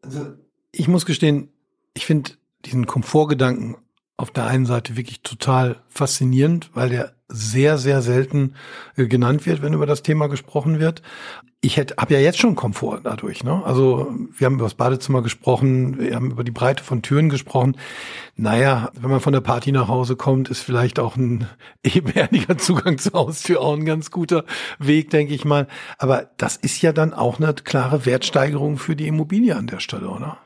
Also 0.02 0.34
ich 0.72 0.88
muss 0.88 1.06
gestehen, 1.06 1.50
ich 1.94 2.06
finde 2.06 2.32
diesen 2.66 2.86
Komfortgedanken 2.86 3.78
auf 4.18 4.32
der 4.32 4.48
einen 4.48 4.66
Seite 4.66 4.98
wirklich 4.98 5.22
total 5.22 5.82
faszinierend, 5.88 6.72
weil 6.74 6.90
der 6.90 7.15
sehr, 7.28 7.78
sehr 7.78 8.02
selten 8.02 8.56
äh, 8.96 9.08
genannt 9.08 9.46
wird, 9.46 9.62
wenn 9.62 9.74
über 9.74 9.86
das 9.86 10.04
Thema 10.04 10.28
gesprochen 10.28 10.80
wird. 10.80 11.02
Ich 11.62 11.78
hätte, 11.78 11.96
habe 11.98 12.14
ja 12.14 12.20
jetzt 12.20 12.38
schon 12.38 12.56
Komfort 12.56 13.02
dadurch. 13.04 13.44
Ne? 13.44 13.64
Also 13.66 14.14
wir 14.38 14.46
haben 14.46 14.56
über 14.56 14.66
das 14.66 14.76
Badezimmer 14.76 15.24
gesprochen, 15.24 16.00
wir 16.00 16.16
haben 16.16 16.30
über 16.30 16.44
die 16.44 16.52
Breite 16.52 16.84
von 16.84 17.02
Türen 17.02 17.30
gesprochen. 17.30 17.78
Naja, 18.36 18.92
wenn 18.94 19.10
man 19.10 19.22
von 19.22 19.34
der 19.34 19.42
Party 19.42 19.72
nach 19.72 19.88
Hause 19.88 20.16
kommt, 20.16 20.50
ist 20.50 20.62
vielleicht 20.62 21.00
auch 21.00 21.16
ein 21.16 21.48
ebenerdiger 21.84 22.58
Zugang 22.60 23.00
zur 23.00 23.14
Haustür 23.14 23.62
auch 23.62 23.74
ein 23.74 23.86
ganz 23.86 24.12
guter 24.12 24.46
Weg, 24.78 25.10
denke 25.10 25.34
ich 25.34 25.46
mal. 25.46 25.68
Aber 25.98 26.30
das 26.38 26.56
ist 26.58 26.82
ja 26.84 26.94
dann 26.94 27.14
auch 27.14 27.40
eine 27.40 27.54
klare 27.56 28.06
Wertsteigerung 28.06 28.78
für 28.78 28.96
die 28.96 29.08
Immobilie 29.08 29.56
an 29.56 29.66
der 29.66 29.80
Stelle, 29.80 30.10
oder? 30.10 30.38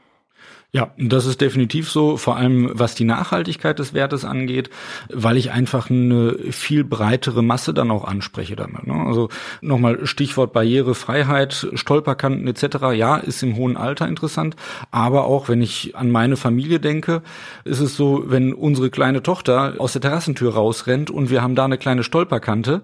Ja, 0.72 0.92
das 1.00 1.26
ist 1.26 1.42
definitiv 1.42 1.90
so, 1.90 2.16
vor 2.16 2.36
allem 2.36 2.70
was 2.74 2.94
die 2.94 3.04
Nachhaltigkeit 3.04 3.80
des 3.80 3.96
Wertes 3.96 4.24
angeht, 4.24 4.70
weil 5.12 5.36
ich 5.36 5.50
einfach 5.50 5.90
eine 5.90 6.38
viel 6.52 6.84
breitere 6.84 7.42
Masse 7.42 7.74
dann 7.74 7.90
auch 7.90 8.04
anspreche 8.04 8.56
damit. 8.56 8.86
Ne? 8.86 8.94
Also 8.94 9.30
nochmal 9.62 10.06
Stichwort 10.06 10.54
Barrierefreiheit, 10.54 11.70
Stolperkanten 11.74 12.48
etc. 12.48 12.94
Ja, 12.94 13.18
ist 13.18 13.42
im 13.42 13.56
hohen 13.56 13.78
Alter 13.78 14.08
interessant, 14.08 14.56
aber 14.92 15.24
auch 15.24 15.50
wenn 15.50 15.64
ich 15.64 15.96
an 15.96 16.12
meine 16.12 16.38
Familie 16.38 16.80
denke, 16.80 17.24
ist 17.66 17.80
es 17.80 17.96
so, 17.96 18.26
wenn 18.28 18.54
unsere 18.54 18.92
kleine 18.92 19.24
Tochter 19.24 19.74
aus 19.80 19.94
der 19.94 20.04
Terrassentür 20.04 20.54
rausrennt 20.54 21.10
und 21.10 21.32
wir 21.32 21.42
haben 21.42 21.56
da 21.56 21.66
eine 21.66 21.80
kleine 21.80 22.04
Stolperkante, 22.04 22.84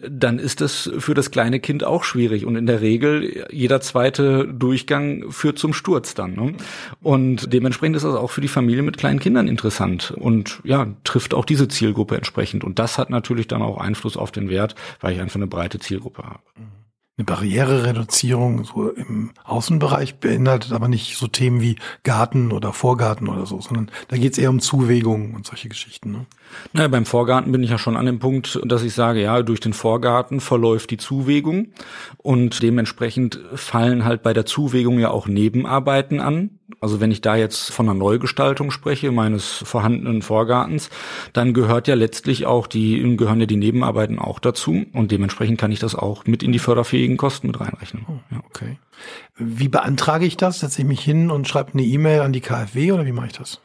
dann 0.00 0.38
ist 0.38 0.60
das 0.60 0.90
für 0.98 1.14
das 1.14 1.30
kleine 1.30 1.60
Kind 1.60 1.84
auch 1.84 2.04
schwierig. 2.04 2.44
Und 2.44 2.56
in 2.56 2.66
der 2.66 2.80
Regel, 2.80 3.46
jeder 3.50 3.80
zweite 3.80 4.46
Durchgang 4.46 5.30
führt 5.30 5.58
zum 5.58 5.72
Sturz 5.72 6.14
dann. 6.14 6.34
Ne? 6.34 6.54
Und 7.02 7.52
dementsprechend 7.52 7.96
ist 7.96 8.04
das 8.04 8.14
auch 8.14 8.30
für 8.30 8.40
die 8.40 8.48
Familie 8.48 8.82
mit 8.82 8.98
kleinen 8.98 9.20
Kindern 9.20 9.48
interessant 9.48 10.12
und 10.16 10.60
ja, 10.64 10.86
trifft 11.04 11.34
auch 11.34 11.44
diese 11.44 11.68
Zielgruppe 11.68 12.16
entsprechend. 12.16 12.64
Und 12.64 12.78
das 12.78 12.98
hat 12.98 13.10
natürlich 13.10 13.48
dann 13.48 13.62
auch 13.62 13.78
Einfluss 13.78 14.16
auf 14.16 14.32
den 14.32 14.48
Wert, 14.48 14.74
weil 15.00 15.14
ich 15.14 15.20
einfach 15.20 15.36
eine 15.36 15.46
breite 15.46 15.78
Zielgruppe 15.78 16.22
habe. 16.24 16.40
Eine 17.16 17.26
Barrierereduzierung 17.26 18.64
so 18.64 18.90
im 18.90 19.30
Außenbereich 19.44 20.16
beinhaltet 20.16 20.72
aber 20.72 20.88
nicht 20.88 21.16
so 21.16 21.28
Themen 21.28 21.60
wie 21.60 21.76
Garten 22.02 22.50
oder 22.50 22.72
Vorgarten 22.72 23.28
oder 23.28 23.46
so, 23.46 23.60
sondern 23.60 23.88
da 24.08 24.16
geht 24.16 24.32
es 24.32 24.38
eher 24.38 24.50
um 24.50 24.58
Zuwägungen 24.58 25.32
und 25.36 25.46
solche 25.46 25.68
Geschichten. 25.68 26.10
Ne? 26.10 26.26
Naja, 26.72 26.88
beim 26.88 27.06
Vorgarten 27.06 27.52
bin 27.52 27.62
ich 27.62 27.70
ja 27.70 27.78
schon 27.78 27.96
an 27.96 28.06
dem 28.06 28.18
Punkt, 28.18 28.60
dass 28.64 28.82
ich 28.82 28.94
sage, 28.94 29.22
ja, 29.22 29.42
durch 29.42 29.60
den 29.60 29.72
Vorgarten 29.72 30.40
verläuft 30.40 30.90
die 30.90 30.96
Zuwägung 30.96 31.68
und 32.18 32.62
dementsprechend 32.62 33.40
fallen 33.54 34.04
halt 34.04 34.22
bei 34.22 34.32
der 34.32 34.46
Zuwägung 34.46 34.98
ja 34.98 35.10
auch 35.10 35.26
Nebenarbeiten 35.26 36.20
an. 36.20 36.58
Also 36.80 37.00
wenn 37.00 37.10
ich 37.10 37.20
da 37.20 37.36
jetzt 37.36 37.70
von 37.70 37.88
einer 37.88 37.98
Neugestaltung 37.98 38.70
spreche, 38.70 39.12
meines 39.12 39.62
vorhandenen 39.64 40.22
Vorgartens, 40.22 40.90
dann 41.32 41.54
gehört 41.54 41.88
ja 41.88 41.94
letztlich 41.94 42.46
auch 42.46 42.66
die, 42.66 43.16
gehören 43.16 43.40
ja 43.40 43.46
die 43.46 43.56
Nebenarbeiten 43.56 44.18
auch 44.18 44.38
dazu 44.38 44.84
und 44.92 45.12
dementsprechend 45.12 45.58
kann 45.58 45.72
ich 45.72 45.78
das 45.78 45.94
auch 45.94 46.26
mit 46.26 46.42
in 46.42 46.52
die 46.52 46.58
förderfähigen 46.58 47.16
Kosten 47.16 47.48
mit 47.48 47.60
reinrechnen. 47.60 48.04
Oh. 48.08 48.36
Okay. 48.46 48.78
Wie 49.36 49.68
beantrage 49.68 50.26
ich 50.26 50.36
das? 50.36 50.60
Setze 50.60 50.82
ich 50.82 50.88
mich 50.88 51.00
hin 51.00 51.30
und 51.30 51.48
schreibe 51.48 51.72
eine 51.72 51.82
E-Mail 51.82 52.20
an 52.20 52.32
die 52.32 52.40
KfW 52.40 52.92
oder 52.92 53.04
wie 53.04 53.12
mache 53.12 53.26
ich 53.26 53.32
das? 53.32 53.60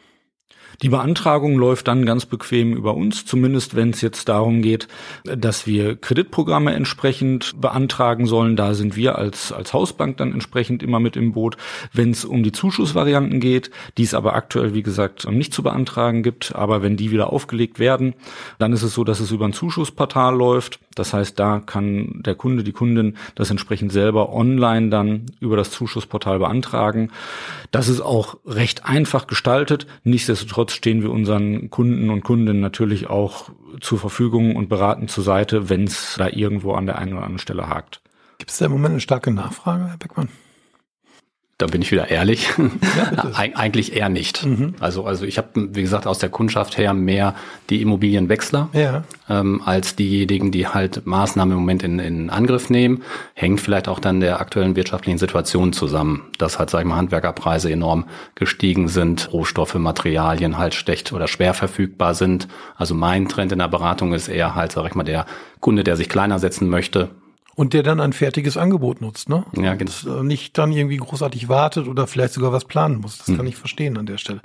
Die 0.82 0.90
Beantragung 0.90 1.58
läuft 1.58 1.90
dann 1.90 2.06
ganz 2.06 2.26
bequem 2.26 2.74
über 2.74 2.96
uns, 2.96 3.26
zumindest 3.26 3.76
wenn 3.76 3.90
es 3.90 4.00
jetzt 4.00 4.30
darum 4.30 4.62
geht, 4.62 4.88
dass 5.26 5.68
wir 5.68 5.98
Kreditprogramme 5.98 6.74
entsprechend 6.74 7.60
beantragen 7.60 8.26
sollen. 8.28 8.56
Da 8.56 8.74
sind 8.74 8.96
wir 8.96 9.18
als, 9.18 9.52
als 9.52 9.74
Hausbank 9.74 10.18
dann 10.18 10.32
entsprechend 10.32 10.82
immer 10.82 11.02
mit 11.02 11.18
im 11.18 11.34
Boot. 11.34 11.58
Wenn 11.92 12.12
es 12.12 12.24
um 12.24 12.44
die 12.44 12.54
Zuschussvarianten 12.54 13.42
geht, 13.42 13.72
die 13.98 14.04
es 14.04 14.14
aber 14.14 14.36
aktuell, 14.36 14.74
wie 14.74 14.84
gesagt, 14.84 15.30
nicht 15.30 15.54
zu 15.54 15.64
beantragen 15.64 16.24
gibt, 16.24 16.56
aber 16.56 16.82
wenn 16.82 16.96
die 16.96 17.12
wieder 17.12 17.34
aufgelegt 17.34 17.80
werden, 17.80 18.14
dann 18.58 18.72
ist 18.72 18.84
es 18.84 18.94
so, 18.94 19.04
dass 19.04 19.20
es 19.20 19.32
über 19.32 19.46
ein 19.46 19.54
Zuschussportal 19.54 20.34
läuft. 20.34 20.80
Das 21.00 21.14
heißt, 21.14 21.40
da 21.40 21.60
kann 21.60 22.22
der 22.26 22.36
Kunde, 22.36 22.64
die 22.64 22.74
Kundin 22.74 23.16
das 23.36 23.50
entsprechend 23.50 23.92
selber 23.92 24.34
online 24.34 24.90
dann 24.90 25.28
über 25.40 25.56
das 25.56 25.72
Zuschussportal 25.72 26.40
beantragen. 26.40 27.12
Das 27.72 27.88
ist 27.88 28.02
auch 28.02 28.38
recht 28.46 28.86
einfach 28.86 29.26
gestaltet. 29.26 29.88
Nichtsdestotrotz 30.04 30.74
stehen 30.74 31.02
wir 31.02 31.12
unseren 31.12 31.70
Kunden 31.70 32.10
und 32.10 32.24
Kundinnen 32.24 32.62
natürlich 32.62 33.10
auch 33.10 33.50
zur 33.80 33.98
Verfügung 33.98 34.56
und 34.56 34.68
beraten 34.68 35.08
zur 35.08 35.24
Seite, 35.24 35.70
wenn 35.70 35.86
es 35.86 36.16
da 36.18 36.28
irgendwo 36.28 36.74
an 36.74 36.86
der 36.86 36.98
einen 36.98 37.14
oder 37.14 37.24
anderen 37.24 37.40
Stelle 37.40 37.70
hakt. 37.70 38.02
Gibt 38.38 38.52
es 38.52 38.58
da 38.58 38.66
im 38.66 38.72
Moment 38.74 38.92
eine 38.92 39.02
starke 39.02 39.32
Nachfrage, 39.32 39.88
Herr 39.88 39.98
Beckmann? 39.98 40.30
Da 41.60 41.68
bin 41.68 41.82
ich 41.82 41.92
wieder 41.92 42.10
ehrlich. 42.10 42.54
Ja, 42.58 43.32
Eig 43.34 43.60
eigentlich 43.60 43.94
eher 43.94 44.08
nicht. 44.08 44.46
Mhm. 44.46 44.76
Also, 44.80 45.04
also 45.04 45.26
ich 45.26 45.38
habe, 45.38 45.50
wie 45.56 45.82
gesagt, 45.82 46.08
aus 46.08 46.18
der 46.18 46.30
Kundschaft 46.30 46.78
her 46.78 46.94
mehr 46.94 47.36
die 47.70 47.82
Immobilienwechsler 47.82 48.70
ja. 48.72 49.04
ähm, 49.30 49.62
als 49.66 49.98
diejenigen, 49.98 50.54
die 50.54 50.68
halt 50.68 51.06
Maßnahmen 51.06 51.52
im 51.52 51.60
Moment 51.60 51.84
in, 51.84 52.00
in 52.00 52.30
Angriff 52.30 52.70
nehmen. 52.70 53.04
Hängt 53.34 53.60
vielleicht 53.60 53.90
auch 53.90 54.00
dann 54.00 54.22
der 54.22 54.40
aktuellen 54.40 54.78
wirtschaftlichen 54.78 55.18
Situation 55.18 55.74
zusammen, 55.74 56.28
dass 56.38 56.60
halt, 56.60 56.70
sag 56.70 56.80
ich 56.80 56.86
mal, 56.86 56.96
Handwerkerpreise 56.96 57.70
enorm 57.70 58.06
gestiegen 58.36 58.88
sind, 58.88 59.34
Rohstoffe, 59.34 59.76
Materialien 59.76 60.58
halt 60.58 60.74
schlecht 60.76 61.12
oder 61.12 61.28
schwer 61.28 61.54
verfügbar 61.54 62.16
sind. 62.16 62.48
Also 62.78 62.96
mein 62.96 63.28
Trend 63.28 63.52
in 63.52 63.60
der 63.60 63.68
Beratung 63.68 64.14
ist 64.14 64.30
eher 64.30 64.56
halt, 64.56 64.72
sag 64.72 64.86
ich 64.88 64.96
mal, 64.96 65.04
der 65.04 65.26
Kunde, 65.60 65.84
der 65.84 65.98
sich 65.98 66.08
kleiner 66.08 66.40
setzen 66.40 66.70
möchte, 66.70 67.10
und 67.60 67.74
der 67.74 67.84
dann 67.84 68.00
ein 68.00 68.14
fertiges 68.14 68.56
Angebot 68.56 69.02
nutzt, 69.02 69.28
ne? 69.28 69.44
Ja, 69.54 69.76
genau. 69.76 69.92
Das, 69.92 70.06
äh, 70.06 70.24
nicht 70.24 70.58
dann 70.58 70.72
irgendwie 70.72 70.96
großartig 70.96 71.50
wartet 71.50 71.90
oder 71.90 72.08
vielleicht 72.08 72.32
sogar 72.32 72.54
was 72.54 72.64
planen 72.64 73.02
muss. 73.02 73.18
Das 73.18 73.28
hm. 73.28 73.36
kann 73.36 73.48
ich 73.48 73.58
verstehen 73.58 73.98
an 73.98 74.06
der 74.06 74.18
Stelle. 74.18 74.40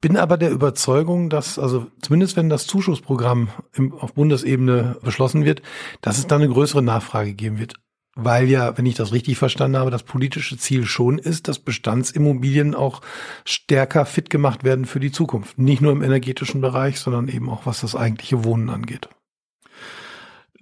Bin 0.00 0.16
aber 0.16 0.38
der 0.38 0.50
Überzeugung, 0.50 1.28
dass, 1.28 1.58
also 1.58 1.88
zumindest 2.00 2.38
wenn 2.38 2.48
das 2.48 2.66
Zuschussprogramm 2.66 3.50
im, 3.74 3.92
auf 3.92 4.14
Bundesebene 4.14 4.96
beschlossen 5.02 5.44
wird, 5.44 5.60
dass 6.00 6.16
es 6.16 6.28
dann 6.28 6.40
eine 6.40 6.50
größere 6.50 6.80
Nachfrage 6.80 7.34
geben 7.34 7.58
wird. 7.58 7.74
Weil 8.14 8.48
ja, 8.48 8.78
wenn 8.78 8.86
ich 8.86 8.94
das 8.94 9.12
richtig 9.12 9.36
verstanden 9.36 9.76
habe, 9.76 9.90
das 9.90 10.04
politische 10.04 10.56
Ziel 10.56 10.86
schon 10.86 11.18
ist, 11.18 11.46
dass 11.46 11.58
Bestandsimmobilien 11.58 12.74
auch 12.74 13.02
stärker 13.44 14.06
fit 14.06 14.30
gemacht 14.30 14.64
werden 14.64 14.86
für 14.86 14.98
die 14.98 15.12
Zukunft. 15.12 15.58
Nicht 15.58 15.82
nur 15.82 15.92
im 15.92 16.02
energetischen 16.02 16.62
Bereich, 16.62 17.00
sondern 17.00 17.28
eben 17.28 17.50
auch 17.50 17.66
was 17.66 17.82
das 17.82 17.94
eigentliche 17.94 18.44
Wohnen 18.44 18.70
angeht. 18.70 19.10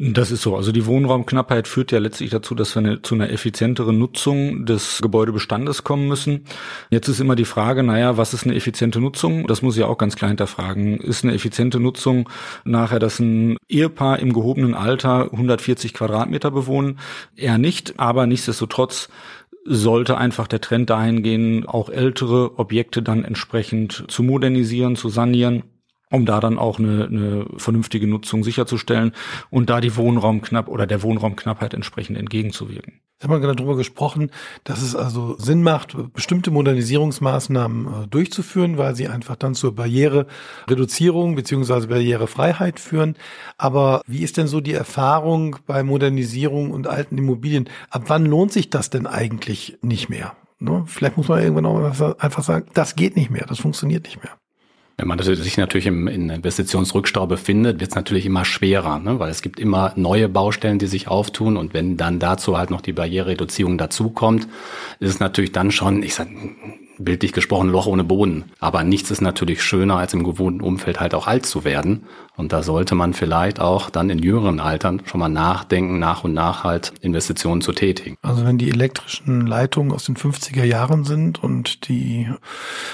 Das 0.01 0.31
ist 0.31 0.43
so. 0.43 0.55
Also 0.55 0.71
die 0.71 0.87
Wohnraumknappheit 0.87 1.67
führt 1.67 1.91
ja 1.91 1.99
letztlich 1.99 2.31
dazu, 2.31 2.55
dass 2.55 2.77
wir 2.77 2.79
eine, 2.79 3.03
zu 3.03 3.17
einer 3.17 3.31
effizienteren 3.31 3.99
Nutzung 3.99 4.65
des 4.65 5.03
Gebäudebestandes 5.03 5.83
kommen 5.83 6.07
müssen. 6.07 6.45
Jetzt 6.89 7.09
ist 7.09 7.19
immer 7.19 7.35
die 7.35 7.45
Frage, 7.45 7.83
naja, 7.83 8.17
was 8.17 8.33
ist 8.33 8.45
eine 8.45 8.55
effiziente 8.55 9.01
Nutzung? 9.01 9.49
Das 9.49 9.61
muss 9.61 9.77
ich 9.77 9.83
auch 9.83 9.99
ganz 9.99 10.15
klar 10.15 10.29
hinterfragen. 10.29 10.99
Ist 10.99 11.25
eine 11.25 11.35
effiziente 11.35 11.81
Nutzung 11.81 12.29
nachher, 12.65 13.01
dass 13.01 13.19
ein 13.19 13.57
Ehepaar 13.69 14.21
im 14.21 14.33
gehobenen 14.33 14.75
Alter 14.75 15.33
140 15.33 15.95
Quadratmeter 15.95 16.53
bewohnen? 16.53 17.01
Eher 17.35 17.59
nicht, 17.59 17.99
aber 17.99 18.29
nichtsdestotrotz 18.29 19.09
sollte 19.65 20.17
einfach 20.17 20.47
der 20.47 20.61
Trend 20.61 20.91
dahin 20.91 21.25
gehen, 21.25 21.67
auch 21.67 21.91
ältere 21.91 22.57
Objekte 22.57 23.03
dann 23.03 23.25
entsprechend 23.25 24.05
zu 24.07 24.23
modernisieren, 24.23 24.95
zu 24.95 25.09
sanieren 25.09 25.65
um 26.11 26.27
da 26.27 26.41
dann 26.41 26.59
auch 26.59 26.79
eine, 26.79 27.07
eine 27.07 27.47
vernünftige 27.57 28.07
Nutzung 28.07 28.45
sicherzustellen 28.45 29.13
und 29.51 29.71
da 29.71 29.81
die 29.81 29.97
Wohnraumknapp 29.97 30.69
oder 30.69 30.87
der 30.87 31.03
Wohnraumknappheit 31.03 31.75
entsprechend 31.75 32.19
entgegenzuwirken. 32.19 33.01
Ich 33.21 33.29
habe 33.29 33.41
gerade 33.41 33.57
darüber 33.57 33.77
gesprochen, 33.77 34.31
dass 34.63 34.81
es 34.81 34.95
also 34.95 35.37
Sinn 35.39 35.65
macht, 35.65 35.97
bestimmte 36.13 36.53
Modernisierungsmaßnahmen 36.53 38.05
äh, 38.05 38.07
durchzuführen, 38.07 38.79
weil 38.79 38.95
sie 38.95 39.09
einfach 39.09 39.35
dann 39.35 39.57
zur 39.57 39.75
Barrierereduzierung 39.75 41.35
beziehungsweise 41.35 41.89
Barrierefreiheit 41.89 42.79
führen. 42.79 43.17
Aber 43.57 44.03
wie 44.07 44.23
ist 44.23 44.37
denn 44.37 44.47
so 44.47 44.61
die 44.61 44.73
Erfahrung 44.73 45.57
bei 45.67 45.83
Modernisierung 45.83 46.71
und 46.71 46.87
alten 46.87 47.19
Immobilien? 47.19 47.69
Ab 47.91 48.05
wann 48.07 48.25
lohnt 48.25 48.53
sich 48.53 48.71
das 48.71 48.89
denn 48.89 49.09
eigentlich 49.09 49.79
nicht 49.83 50.09
mehr? 50.09 50.37
Ne? 50.61 50.85
Vielleicht 50.87 51.17
muss 51.17 51.27
man 51.27 51.43
irgendwann 51.43 51.67
auch 51.67 52.19
einfach 52.21 52.45
sagen, 52.45 52.67
das 52.75 52.95
geht 52.95 53.17
nicht 53.17 53.31
mehr, 53.31 53.47
das 53.49 53.59
funktioniert 53.59 54.05
nicht 54.05 54.23
mehr. 54.23 54.39
Wenn 55.01 55.07
man 55.07 55.21
sich 55.21 55.57
natürlich 55.57 55.87
im 55.87 56.09
in 56.09 56.29
Investitionsrückstau 56.29 57.29
befindet, 57.29 57.79
wird 57.79 57.91
es 57.91 57.95
natürlich 57.95 58.27
immer 58.27 58.45
schwerer, 58.45 58.99
ne? 58.99 59.21
weil 59.21 59.31
es 59.31 59.43
gibt 59.43 59.61
immer 59.61 59.93
neue 59.95 60.29
Baustellen, 60.29 60.81
die 60.81 60.89
sich 60.89 61.07
auftun 61.07 61.57
und 61.57 61.73
wenn 61.73 61.97
dann 61.97 62.19
dazu 62.19 62.59
halt 62.59 62.71
noch 62.71 62.81
die 62.81 62.93
Barrierereduzierung 62.93 63.79
dazukommt, 63.79 64.49
ist 64.99 65.11
es 65.11 65.21
natürlich 65.21 65.53
dann 65.53 65.71
schon, 65.71 66.03
ich 66.03 66.17
sag, 66.17 66.27
bildlich 66.99 67.33
gesprochen 67.33 67.71
Loch 67.71 67.87
ohne 67.87 68.05
Boden. 68.05 68.45
Aber 68.59 68.83
nichts 68.83 69.11
ist 69.11 69.21
natürlich 69.21 69.63
schöner, 69.63 69.97
als 69.97 70.15
im 70.15 70.25
gewohnten 70.25 70.61
Umfeld 70.61 71.01
halt 71.01 71.15
auch 71.15 71.27
alt 71.27 71.47
zu 71.47 71.65
werden. 71.65 72.05
Und 72.37 72.53
da 72.53 72.63
sollte 72.63 72.95
man 72.95 73.15
vielleicht 73.15 73.61
auch 73.61 73.91
dann 73.91 74.11
in 74.11 74.21
jüngeren 74.21 74.61
Altern 74.61 75.03
schon 75.07 75.21
mal 75.21 75.29
nachdenken, 75.29 75.99
nach 75.99 76.25
und 76.25 76.35
nach 76.35 76.63
halt 76.65 76.93
Investitionen 77.01 77.61
zu 77.63 77.73
tätigen. 77.73 78.17
Also 78.23 78.45
wenn 78.45 78.59
die 78.59 78.71
elektrischen 78.71 79.47
Leitungen 79.47 79.93
aus 79.93 80.05
den 80.05 80.17
50er 80.17 80.65
Jahren 80.65 81.05
sind 81.05 81.43
und 81.43 81.89
die, 81.89 82.29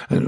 äh, 0.08 0.20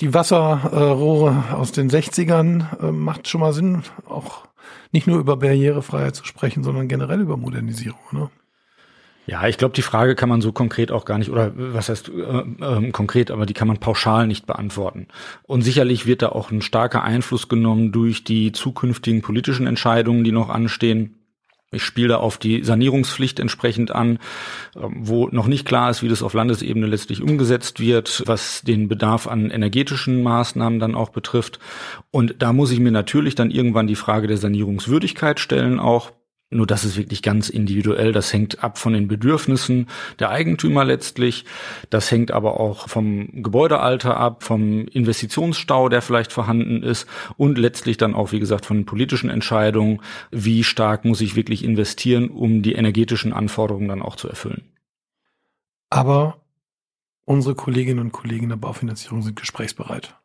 die 0.00 0.12
Wasserrohre 0.12 1.09
aus 1.18 1.72
den 1.72 1.90
60ern, 1.90 2.82
äh, 2.82 2.92
macht 2.92 3.28
schon 3.28 3.40
mal 3.40 3.52
Sinn, 3.52 3.82
auch 4.08 4.46
nicht 4.92 5.06
nur 5.06 5.18
über 5.18 5.36
Barrierefreiheit 5.36 6.14
zu 6.14 6.24
sprechen, 6.24 6.64
sondern 6.64 6.88
generell 6.88 7.20
über 7.20 7.36
Modernisierung. 7.36 8.00
Ne? 8.12 8.30
Ja, 9.26 9.46
ich 9.46 9.58
glaube, 9.58 9.74
die 9.74 9.82
Frage 9.82 10.16
kann 10.16 10.28
man 10.28 10.40
so 10.40 10.50
konkret 10.50 10.90
auch 10.90 11.04
gar 11.04 11.18
nicht, 11.18 11.30
oder 11.30 11.52
was 11.54 11.88
heißt 11.88 12.08
äh, 12.08 12.86
äh, 12.88 12.90
konkret, 12.90 13.30
aber 13.30 13.46
die 13.46 13.54
kann 13.54 13.68
man 13.68 13.78
pauschal 13.78 14.26
nicht 14.26 14.46
beantworten. 14.46 15.06
Und 15.44 15.62
sicherlich 15.62 16.06
wird 16.06 16.22
da 16.22 16.30
auch 16.30 16.50
ein 16.50 16.62
starker 16.62 17.04
Einfluss 17.04 17.48
genommen 17.48 17.92
durch 17.92 18.24
die 18.24 18.50
zukünftigen 18.50 19.22
politischen 19.22 19.68
Entscheidungen, 19.68 20.24
die 20.24 20.32
noch 20.32 20.48
anstehen. 20.48 21.19
Ich 21.72 21.84
spiele 21.84 22.08
da 22.08 22.16
auf 22.16 22.36
die 22.36 22.64
Sanierungspflicht 22.64 23.38
entsprechend 23.38 23.92
an, 23.92 24.18
ähm, 24.74 24.96
wo 24.98 25.28
noch 25.28 25.46
nicht 25.46 25.64
klar 25.64 25.88
ist, 25.88 26.02
wie 26.02 26.08
das 26.08 26.22
auf 26.22 26.34
Landesebene 26.34 26.86
letztlich 26.86 27.22
umgesetzt 27.22 27.78
wird, 27.78 28.24
was 28.26 28.62
den 28.62 28.88
Bedarf 28.88 29.28
an 29.28 29.50
energetischen 29.50 30.22
Maßnahmen 30.22 30.80
dann 30.80 30.96
auch 30.96 31.10
betrifft. 31.10 31.60
Und 32.10 32.42
da 32.42 32.52
muss 32.52 32.72
ich 32.72 32.80
mir 32.80 32.90
natürlich 32.90 33.36
dann 33.36 33.52
irgendwann 33.52 33.86
die 33.86 33.94
Frage 33.94 34.26
der 34.26 34.36
Sanierungswürdigkeit 34.36 35.38
stellen 35.38 35.78
auch. 35.78 36.10
Nur 36.52 36.66
das 36.66 36.84
ist 36.84 36.96
wirklich 36.96 37.22
ganz 37.22 37.48
individuell. 37.48 38.10
Das 38.10 38.32
hängt 38.32 38.64
ab 38.64 38.76
von 38.76 38.92
den 38.92 39.06
Bedürfnissen 39.06 39.86
der 40.18 40.30
Eigentümer 40.30 40.84
letztlich. 40.84 41.44
Das 41.90 42.10
hängt 42.10 42.32
aber 42.32 42.58
auch 42.58 42.88
vom 42.88 43.42
Gebäudealter 43.42 44.16
ab, 44.16 44.42
vom 44.42 44.86
Investitionsstau, 44.88 45.88
der 45.88 46.02
vielleicht 46.02 46.32
vorhanden 46.32 46.82
ist 46.82 47.06
und 47.36 47.56
letztlich 47.56 47.98
dann 47.98 48.14
auch, 48.14 48.32
wie 48.32 48.40
gesagt, 48.40 48.66
von 48.66 48.84
politischen 48.84 49.30
Entscheidungen. 49.30 50.00
Wie 50.32 50.64
stark 50.64 51.04
muss 51.04 51.20
ich 51.20 51.36
wirklich 51.36 51.62
investieren, 51.62 52.28
um 52.30 52.62
die 52.62 52.72
energetischen 52.72 53.32
Anforderungen 53.32 53.88
dann 53.88 54.02
auch 54.02 54.16
zu 54.16 54.28
erfüllen? 54.28 54.72
Aber 55.88 56.40
unsere 57.24 57.54
Kolleginnen 57.54 58.00
und 58.00 58.12
Kollegen 58.12 58.48
der 58.48 58.56
Baufinanzierung 58.56 59.22
sind 59.22 59.36
gesprächsbereit. 59.36 60.16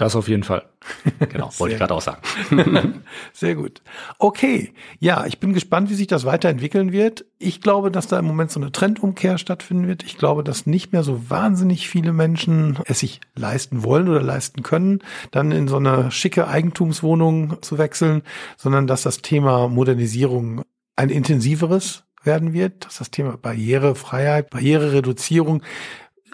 Das 0.00 0.16
auf 0.16 0.28
jeden 0.28 0.44
Fall. 0.44 0.64
Genau, 1.28 1.50
wollte 1.58 1.74
ich 1.74 1.78
gerade 1.78 1.92
auch 1.92 2.00
sagen. 2.00 2.22
Sehr 3.34 3.54
gut. 3.54 3.82
Okay, 4.18 4.72
ja, 4.98 5.26
ich 5.26 5.38
bin 5.38 5.52
gespannt, 5.52 5.90
wie 5.90 5.94
sich 5.94 6.06
das 6.06 6.24
weiterentwickeln 6.24 6.90
wird. 6.90 7.26
Ich 7.38 7.60
glaube, 7.60 7.90
dass 7.90 8.06
da 8.06 8.18
im 8.18 8.24
Moment 8.24 8.50
so 8.50 8.58
eine 8.58 8.72
Trendumkehr 8.72 9.36
stattfinden 9.36 9.86
wird. 9.86 10.02
Ich 10.02 10.16
glaube, 10.16 10.42
dass 10.42 10.64
nicht 10.64 10.94
mehr 10.94 11.02
so 11.02 11.28
wahnsinnig 11.28 11.86
viele 11.86 12.14
Menschen 12.14 12.78
es 12.86 13.00
sich 13.00 13.20
leisten 13.36 13.82
wollen 13.82 14.08
oder 14.08 14.22
leisten 14.22 14.62
können, 14.62 15.00
dann 15.32 15.52
in 15.52 15.68
so 15.68 15.76
eine 15.76 16.10
schicke 16.10 16.48
Eigentumswohnung 16.48 17.60
zu 17.60 17.76
wechseln, 17.76 18.22
sondern 18.56 18.86
dass 18.86 19.02
das 19.02 19.18
Thema 19.18 19.68
Modernisierung 19.68 20.62
ein 20.96 21.10
intensiveres 21.10 22.04
werden 22.24 22.54
wird, 22.54 22.86
dass 22.86 22.96
das 22.98 23.10
Thema 23.10 23.36
Barrierefreiheit, 23.36 24.48
Barrierereduzierung 24.48 25.62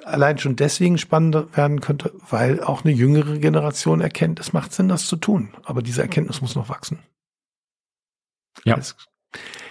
allein 0.06 0.38
schon 0.38 0.56
deswegen 0.56 0.98
spannend 0.98 1.56
werden 1.56 1.80
könnte, 1.80 2.12
weil 2.30 2.62
auch 2.62 2.84
eine 2.84 2.94
jüngere 2.94 3.38
Generation 3.38 4.00
erkennt, 4.00 4.40
es 4.40 4.52
macht 4.52 4.72
Sinn, 4.72 4.88
das 4.88 5.06
zu 5.06 5.16
tun. 5.16 5.50
Aber 5.64 5.82
diese 5.82 6.02
Erkenntnis 6.02 6.40
muss 6.40 6.54
noch 6.54 6.68
wachsen. 6.68 7.00
Ja. 8.64 8.76
Das, 8.76 8.96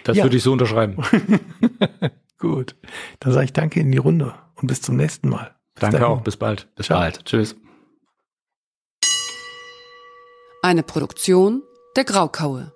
das 0.04 0.18
ja. 0.18 0.24
würde 0.24 0.38
ich 0.38 0.44
so 0.44 0.52
unterschreiben. 0.52 0.98
Gut. 2.38 2.76
Dann 3.20 3.34
sage 3.34 3.46
ich 3.46 3.54
danke 3.54 3.80
in 3.80 3.92
die 3.92 3.98
Runde 3.98 4.36
und 4.56 4.68
bis 4.68 4.82
zum 4.82 4.98
nächsten 4.98 5.30
Mal. 5.30 5.56
Bis 5.74 5.82
danke 5.82 6.00
dahin. 6.00 6.18
auch. 6.18 6.22
Bis 6.22 6.38
bald. 6.38 6.68
Bis 6.76 6.88
Ciao. 6.88 7.00
bald. 7.00 7.26
Tschüss. 7.26 7.56
Eine 10.62 10.84
Produktion 10.84 11.64
der 11.96 12.04
Graukaue. 12.04 12.75